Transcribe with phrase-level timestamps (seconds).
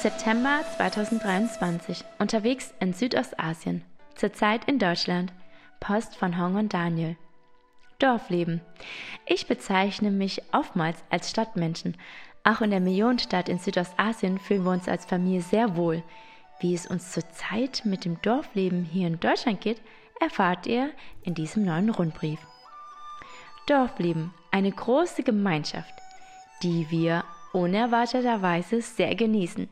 [0.00, 2.04] September 2023.
[2.20, 3.82] Unterwegs in Südostasien.
[4.14, 5.32] Zurzeit in Deutschland.
[5.80, 7.16] Post von Hong und Daniel.
[7.98, 8.60] Dorfleben.
[9.26, 11.96] Ich bezeichne mich oftmals als Stadtmenschen.
[12.44, 16.04] Auch in der Millionenstadt in Südostasien fühlen wir uns als Familie sehr wohl.
[16.60, 19.82] Wie es uns zurzeit mit dem Dorfleben hier in Deutschland geht,
[20.20, 20.90] erfahrt ihr
[21.24, 22.38] in diesem neuen Rundbrief.
[23.66, 25.92] Dorfleben, eine große Gemeinschaft,
[26.62, 29.68] die wir unerwarteterweise sehr genießen.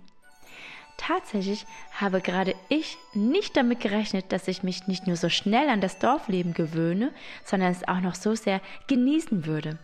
[0.96, 5.80] Tatsächlich habe gerade ich nicht damit gerechnet, dass ich mich nicht nur so schnell an
[5.80, 7.12] das Dorfleben gewöhne,
[7.44, 9.78] sondern es auch noch so sehr genießen würde.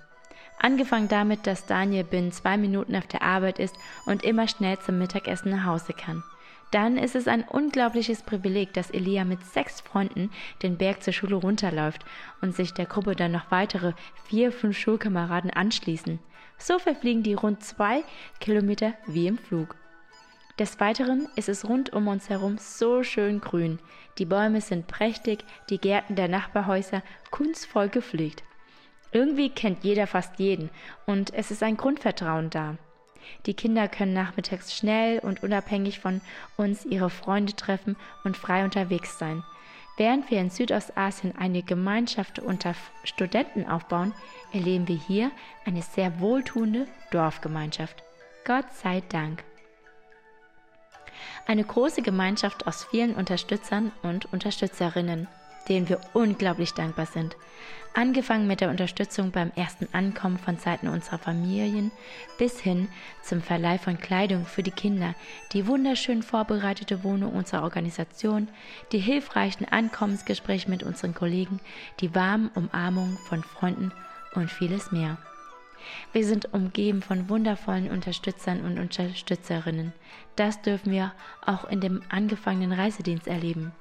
[0.59, 4.98] Angefangen damit, dass Daniel binnen zwei Minuten auf der Arbeit ist und immer schnell zum
[4.98, 6.23] Mittagessen nach Hause kann.
[6.70, 10.31] Dann ist es ein unglaubliches Privileg, dass Elia mit sechs Freunden
[10.62, 12.03] den Berg zur Schule runterläuft
[12.41, 13.92] und sich der Gruppe dann noch weitere
[14.25, 16.19] vier, fünf Schulkameraden anschließen.
[16.56, 18.05] So verfliegen die rund zwei
[18.41, 19.77] Kilometer wie im Flug.
[20.58, 23.78] Des Weiteren ist es rund um uns herum so schön grün.
[24.19, 28.44] Die Bäume sind prächtig, die Gärten der Nachbarhäuser kunstvoll gepflegt.
[29.12, 30.70] Irgendwie kennt jeder fast jeden
[31.06, 32.77] und es ist ein Grundvertrauen da.
[33.47, 36.20] Die Kinder können nachmittags schnell und unabhängig von
[36.56, 39.42] uns ihre Freunde treffen und frei unterwegs sein.
[39.97, 44.14] Während wir in Südostasien eine Gemeinschaft unter Studenten aufbauen,
[44.53, 45.31] erleben wir hier
[45.64, 48.03] eine sehr wohltuende Dorfgemeinschaft.
[48.44, 49.44] Gott sei Dank.
[51.47, 55.29] Eine große Gemeinschaft aus vielen Unterstützern und Unterstützerinnen,
[55.69, 57.37] denen wir unglaublich dankbar sind.
[57.95, 61.91] Angefangen mit der Unterstützung beim ersten Ankommen von Seiten unserer Familien
[62.39, 62.89] bis hin
[63.23, 65.15] zum Verleih von Kleidung für die Kinder,
[65.53, 68.49] die wunderschön vorbereitete Wohnung unserer Organisation,
[68.93, 71.61] die hilfreichen Ankommensgespräche mit unseren Kollegen,
[72.01, 73.93] die warmen Umarmungen von Freunden
[74.35, 75.19] und vieles mehr.
[76.12, 79.92] Wir sind umgeben von wundervollen Unterstützern und Unterstützerinnen.
[80.36, 81.12] Das dürfen wir
[81.44, 83.72] auch in dem angefangenen Reisedienst erleben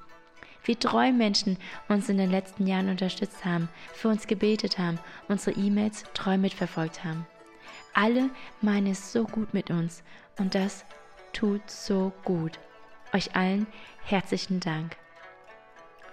[0.64, 1.58] wie treu Menschen
[1.88, 4.98] uns in den letzten Jahren unterstützt haben, für uns gebetet haben,
[5.28, 7.26] unsere E-Mails treu mitverfolgt haben.
[7.94, 8.30] Alle
[8.60, 10.02] meinen es so gut mit uns
[10.38, 10.84] und das
[11.32, 12.58] tut so gut.
[13.12, 13.66] Euch allen
[14.04, 14.96] herzlichen Dank.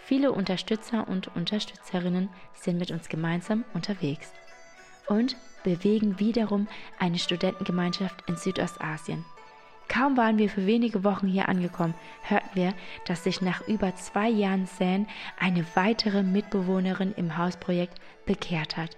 [0.04, 4.34] Viele Unterstützer und Unterstützerinnen sind mit uns gemeinsam unterwegs
[5.08, 6.68] und bewegen wiederum
[7.00, 9.26] eine Studentengemeinschaft in Südostasien.
[9.90, 12.74] Kaum waren wir für wenige Wochen hier angekommen, hörten wir,
[13.06, 15.08] dass sich nach über zwei Jahren Säen
[15.40, 18.96] eine weitere Mitbewohnerin im Hausprojekt bekehrt hat.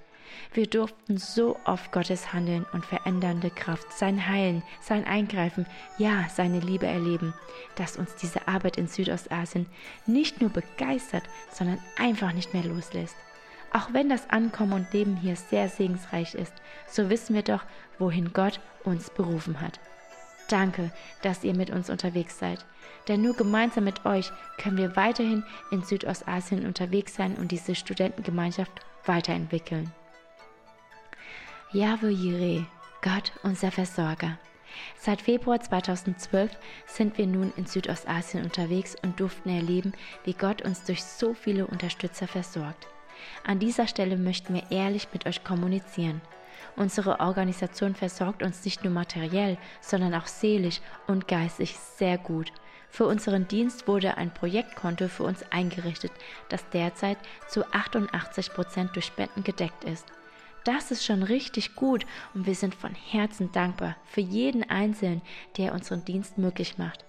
[0.54, 5.66] Wir durften so oft Gottes Handeln und verändernde Kraft, sein Heilen, sein Eingreifen,
[5.98, 7.34] ja, seine Liebe erleben,
[7.76, 9.68] dass uns diese Arbeit in Südostasien
[10.06, 13.16] nicht nur begeistert, sondern einfach nicht mehr loslässt.
[13.74, 16.54] Auch wenn das Ankommen und Leben hier sehr segensreich ist,
[16.88, 17.64] so wissen wir doch,
[18.00, 19.80] wohin Gott uns berufen hat.
[20.50, 22.66] Danke, dass ihr mit uns unterwegs seid.
[23.08, 28.72] Denn nur gemeinsam mit euch können wir weiterhin in Südostasien unterwegs sein und diese Studentengemeinschaft
[29.06, 29.94] weiterentwickeln.
[31.72, 32.66] Yahweh Jireh,
[33.02, 34.38] Gott unser Versorger.
[34.98, 36.52] Seit Februar 2012
[36.86, 39.94] sind wir nun in Südostasien unterwegs und durften erleben,
[40.26, 42.88] wie Gott uns durch so viele Unterstützer versorgt.
[43.46, 46.22] An dieser Stelle möchten wir ehrlich mit euch kommunizieren.
[46.76, 52.52] Unsere Organisation versorgt uns nicht nur materiell, sondern auch seelisch und geistig sehr gut.
[52.90, 56.12] Für unseren Dienst wurde ein Projektkonto für uns eingerichtet,
[56.50, 57.18] das derzeit
[57.48, 60.06] zu 88 Prozent durch Spenden gedeckt ist.
[60.64, 65.22] Das ist schon richtig gut und wir sind von Herzen dankbar für jeden Einzelnen,
[65.58, 67.06] der unseren Dienst möglich macht.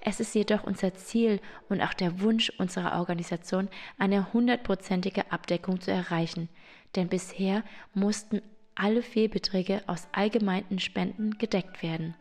[0.00, 3.68] Es ist jedoch unser Ziel und auch der Wunsch unserer Organisation,
[3.98, 6.48] eine hundertprozentige Abdeckung zu erreichen,
[6.96, 7.62] denn bisher
[7.94, 8.42] mussten
[8.74, 12.14] alle Fehlbeträge aus allgemeinen Spenden gedeckt werden.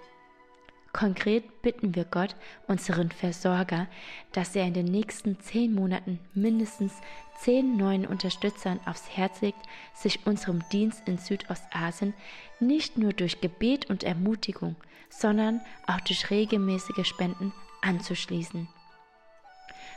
[0.94, 2.36] Konkret bitten wir Gott,
[2.68, 3.88] unseren Versorger,
[4.34, 6.94] dass er in den nächsten zehn Monaten mindestens
[7.40, 9.60] zehn neuen Unterstützern aufs Herz legt,
[9.96, 12.14] sich unserem Dienst in Südostasien
[12.60, 14.76] nicht nur durch Gebet und Ermutigung,
[15.10, 18.68] sondern auch durch regelmäßige Spenden anzuschließen.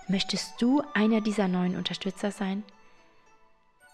[0.06, 2.62] Möchtest du einer dieser neuen Unterstützer sein?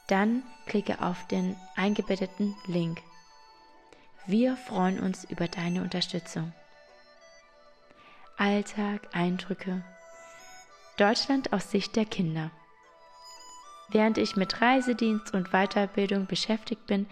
[0.09, 3.01] Dann klicke auf den eingebetteten Link.
[4.27, 6.53] Wir freuen uns über deine Unterstützung.
[8.41, 9.83] Alltag, Eindrücke.
[10.97, 12.51] Deutschland aus Sicht der Kinder.
[13.91, 17.05] Während ich mit Reisedienst und Weiterbildung beschäftigt bin,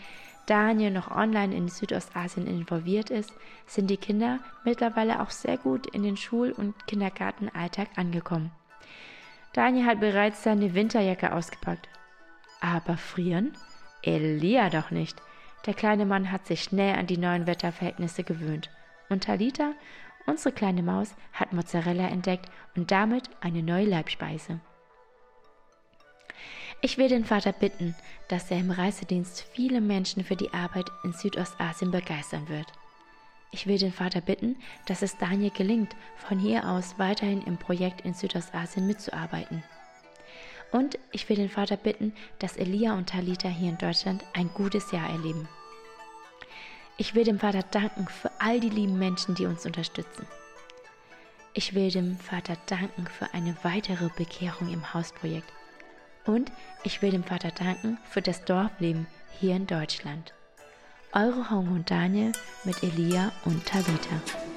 [0.47, 3.31] Daniel noch online in Südostasien involviert ist,
[3.67, 8.51] sind die Kinder mittlerweile auch sehr gut in den Schul- und Kindergartenalltag angekommen.
[9.53, 11.91] Daniel hat bereits seine Winterjacke ausgepackt
[12.61, 13.53] aber frieren?
[14.03, 15.21] Elia doch nicht.
[15.67, 18.71] Der kleine Mann hat sich schnell an die neuen Wetterverhältnisse gewöhnt.
[19.09, 19.75] Und Talita
[20.29, 24.61] Unsere kleine Maus hat Mozzarella entdeckt und damit eine neue Leibspeise.
[26.83, 27.95] Ich will den Vater bitten,
[28.29, 32.67] dass er im Reisedienst viele Menschen für die Arbeit in Südostasien begeistern wird.
[33.53, 38.03] Ich will den Vater bitten, dass es Daniel gelingt, von hier aus weiterhin im Projekt
[38.03, 39.65] in Südostasien mitzuarbeiten.
[40.73, 44.93] Und ich will den Vater bitten, dass Elia und Talita hier in Deutschland ein gutes
[44.93, 45.49] Jahr erleben.
[47.01, 50.27] Ich will dem Vater danken für all die lieben Menschen, die uns unterstützen.
[51.55, 55.49] Ich will dem Vater danken für eine weitere Bekehrung im Hausprojekt
[56.27, 56.51] und
[56.83, 59.07] ich will dem Vater danken für das Dorfleben
[59.39, 60.35] hier in Deutschland.
[61.13, 62.33] Eure Hong und Daniel
[62.65, 64.48] mit Elia und Tabitha.